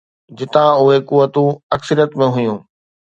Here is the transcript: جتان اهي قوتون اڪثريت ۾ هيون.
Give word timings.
جتان 0.39 0.69
اهي 0.79 0.97
قوتون 1.09 1.49
اڪثريت 1.77 2.21
۾ 2.25 2.31
هيون. 2.39 2.59